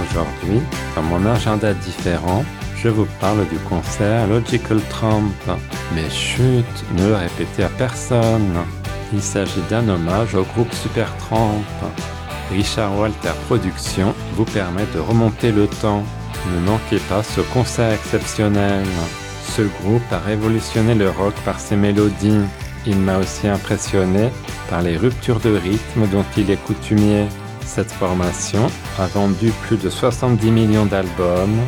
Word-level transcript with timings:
Aujourd'hui, 0.00 0.60
dans 0.94 1.02
mon 1.02 1.26
agenda 1.26 1.74
différent, 1.74 2.44
je 2.76 2.88
vous 2.88 3.06
parle 3.20 3.48
du 3.48 3.56
concert 3.68 4.26
Logical 4.28 4.80
Trump. 4.90 5.34
Mais 5.94 6.08
chut, 6.10 6.64
ne 6.96 7.08
le 7.08 7.14
répétez 7.16 7.64
à 7.64 7.68
personne. 7.70 8.54
Il 9.12 9.22
s'agit 9.22 9.62
d'un 9.68 9.88
hommage 9.88 10.34
au 10.34 10.44
groupe 10.44 10.72
Supertramp. 10.72 11.62
Richard 12.50 12.96
Walter 12.98 13.32
Productions 13.46 14.14
vous 14.34 14.44
permet 14.44 14.86
de 14.94 15.00
remonter 15.00 15.50
le 15.50 15.66
temps. 15.66 16.04
Ne 16.52 16.60
manquez 16.66 16.98
pas 17.08 17.22
ce 17.22 17.40
concert 17.40 17.92
exceptionnel. 17.92 18.86
Ce 19.56 19.62
groupe 19.62 20.12
a 20.12 20.18
révolutionné 20.18 20.94
le 20.94 21.10
rock 21.10 21.34
par 21.44 21.58
ses 21.58 21.76
mélodies. 21.76 22.44
Il 22.86 22.98
m'a 22.98 23.18
aussi 23.18 23.48
impressionné 23.48 24.30
par 24.70 24.82
les 24.82 24.96
ruptures 24.96 25.40
de 25.40 25.56
rythme 25.56 26.06
dont 26.12 26.24
il 26.36 26.50
est 26.50 26.64
coutumier. 26.64 27.26
Cette 27.68 27.92
formation 27.92 28.66
a 28.98 29.06
vendu 29.06 29.52
plus 29.66 29.76
de 29.76 29.90
70 29.90 30.50
millions 30.50 30.86
d'albums 30.86 31.60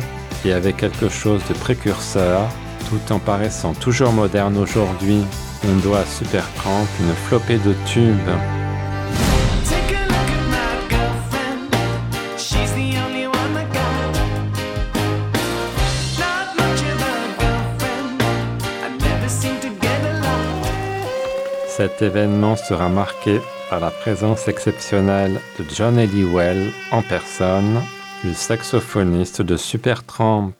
et 0.43 0.51
avait 0.51 0.73
quelque 0.73 1.09
chose 1.09 1.41
de 1.47 1.53
précurseur 1.53 2.49
tout 2.89 3.13
en 3.13 3.19
paraissant 3.19 3.73
toujours 3.73 4.11
moderne 4.11 4.57
aujourd'hui. 4.57 5.21
On 5.63 5.75
doit 5.77 5.99
à 5.99 6.05
Supertramp 6.05 6.87
une 6.99 7.13
flopée 7.13 7.59
de 7.59 7.75
tubes. 7.85 8.17
Cet 21.67 22.01
événement 22.01 22.55
sera 22.55 22.89
marqué 22.89 23.39
par 23.71 23.79
la 23.79 23.89
présence 23.89 24.49
exceptionnelle 24.49 25.39
de 25.57 25.63
John 25.73 25.97
Eliwell 25.97 26.71
en 26.91 27.01
personne, 27.01 27.81
le 28.25 28.33
saxophoniste 28.33 29.41
de 29.41 29.55
Supertramp. 29.55 30.51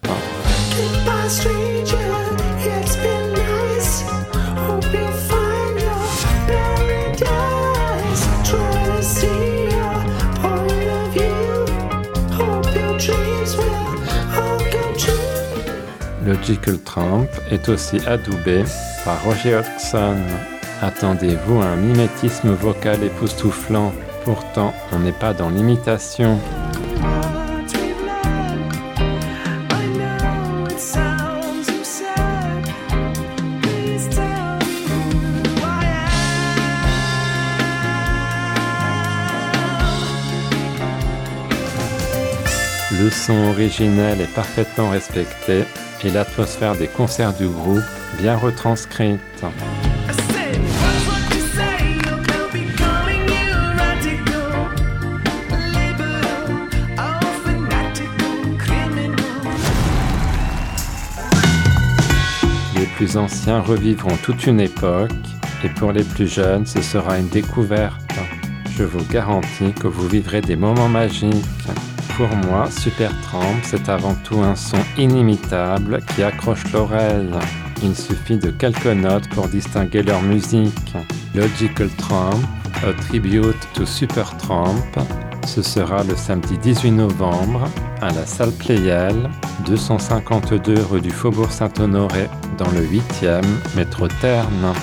Logical 16.25 16.79
Trump 16.85 17.29
est 17.51 17.67
aussi 17.67 17.97
adoubé 18.07 18.63
par 19.03 19.21
Roger 19.25 19.55
Hodgson. 19.55 20.15
Attendez-vous 20.81 21.61
à 21.61 21.65
un 21.65 21.75
mimétisme 21.75 22.49
vocal 22.53 23.03
époustouflant. 23.03 23.93
Pourtant, 24.25 24.73
on 24.91 24.99
n'est 24.99 25.11
pas 25.11 25.31
dans 25.31 25.51
l'imitation. 25.51 26.39
Le 42.99 43.09
son 43.11 43.33
originel 43.49 44.19
est 44.21 44.33
parfaitement 44.33 44.89
respecté 44.89 45.63
et 46.03 46.09
l'atmosphère 46.09 46.75
des 46.75 46.87
concerts 46.87 47.33
du 47.33 47.47
groupe 47.47 47.83
bien 48.19 48.35
retranscrite. 48.35 49.19
Plus 63.01 63.17
anciens 63.17 63.61
revivront 63.61 64.15
toute 64.21 64.45
une 64.45 64.59
époque 64.59 65.09
et 65.63 65.69
pour 65.69 65.91
les 65.91 66.03
plus 66.03 66.27
jeunes, 66.27 66.67
ce 66.67 66.83
sera 66.83 67.17
une 67.17 67.29
découverte. 67.29 67.99
Je 68.77 68.83
vous 68.83 69.03
garantis 69.05 69.73
que 69.73 69.87
vous 69.87 70.07
vivrez 70.07 70.41
des 70.41 70.55
moments 70.55 70.87
magiques. 70.87 71.33
Pour 72.15 72.27
moi, 72.45 72.69
Supertramp, 72.69 73.57
c'est 73.63 73.89
avant 73.89 74.13
tout 74.23 74.41
un 74.41 74.55
son 74.55 74.77
inimitable 74.99 76.03
qui 76.13 76.21
accroche 76.21 76.71
l'oreille. 76.71 77.31
Il 77.81 77.95
suffit 77.95 78.37
de 78.37 78.51
quelques 78.51 78.85
notes 78.85 79.27
pour 79.29 79.47
distinguer 79.47 80.03
leur 80.03 80.21
musique. 80.21 80.95
Logical 81.33 81.89
Tramp, 81.97 82.39
A 82.87 82.93
Tribute 83.07 83.67
to 83.73 83.83
Supertramp, 83.83 84.77
ce 85.47 85.63
sera 85.63 86.03
le 86.03 86.15
samedi 86.15 86.55
18 86.59 86.91
novembre 86.91 87.67
à 88.01 88.11
la 88.11 88.25
salle 88.25 88.51
Pléiel, 88.51 89.29
252 89.65 90.75
rue 90.89 91.01
du 91.01 91.11
Faubourg 91.11 91.51
Saint-Honoré, 91.51 92.27
dans 92.57 92.69
le 92.71 92.81
8e 92.81 93.45
métro 93.75 94.07
Terne. 94.19 94.73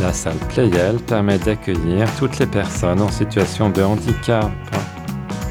La 0.00 0.12
salle 0.12 0.38
Pléiel 0.48 0.96
permet 0.96 1.38
d'accueillir 1.38 2.08
toutes 2.18 2.38
les 2.38 2.46
personnes 2.46 3.00
en 3.00 3.10
situation 3.10 3.70
de 3.70 3.82
handicap. 3.82 4.50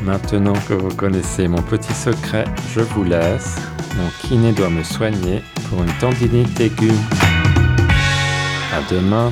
Maintenant 0.02 0.54
que 0.68 0.74
vous 0.74 0.94
connaissez 0.96 1.48
mon 1.48 1.62
petit 1.62 1.94
secret, 1.94 2.46
je 2.74 2.82
vous 2.82 3.04
laisse. 3.04 3.56
Mon 3.98 4.10
kiné 4.22 4.52
doit 4.52 4.70
me 4.70 4.84
soigner 4.84 5.42
pour 5.70 5.82
une 5.82 5.94
tendinite 6.00 6.60
aiguë. 6.60 6.92
À 8.74 8.94
demain. 8.94 9.32